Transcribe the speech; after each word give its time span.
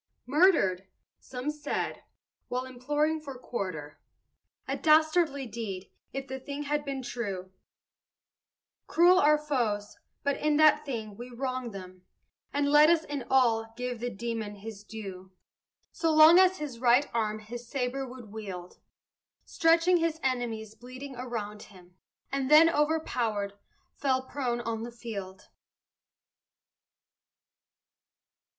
Murdered, 0.25 0.87
some 1.19 1.51
said, 1.51 2.01
while 2.47 2.65
imploring 2.65 3.21
for 3.21 3.37
quarter 3.37 3.99
A 4.67 4.75
dastardly 4.75 5.45
deed, 5.45 5.91
if 6.11 6.27
the 6.27 6.39
thing 6.39 6.63
had 6.63 6.83
been 6.83 7.03
true 7.03 7.51
Cruel 8.87 9.19
our 9.19 9.37
foes, 9.37 9.99
but 10.23 10.35
in 10.37 10.57
that 10.57 10.83
thing 10.87 11.15
we 11.17 11.29
wronged 11.29 11.71
them, 11.71 12.01
And 12.51 12.67
let 12.71 12.89
us 12.89 13.03
in 13.03 13.25
all 13.29 13.75
give 13.77 13.99
the 13.99 14.09
demon 14.09 14.55
his 14.55 14.83
due. 14.83 15.01
Gallant 15.03 15.19
Hugh 15.21 15.29
Mercer 15.29 15.37
fell 15.37 15.91
sturdily 15.91 15.91
fighting, 15.91 15.91
So 15.91 16.15
long 16.15 16.39
as 16.39 16.57
his 16.73 16.79
right 16.81 17.09
arm 17.13 17.39
his 17.41 17.67
sabre 17.67 18.07
could 18.07 18.31
wield, 18.31 18.79
Stretching 19.45 19.97
his 19.97 20.19
enemies 20.23 20.73
bleeding 20.73 21.15
around 21.15 21.61
him, 21.61 21.95
And 22.31 22.49
then, 22.49 22.71
overpowered, 22.73 23.53
fell 23.93 24.23
prone 24.25 24.61
on 24.61 24.81
the 24.81 24.91
field. 24.91 25.49